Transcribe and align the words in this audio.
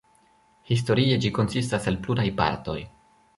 Historie 0.73 1.19
ĝi 1.25 1.31
konsistas 1.35 1.85
el 1.93 2.01
pluraj 2.09 2.27
partoj. 2.41 2.79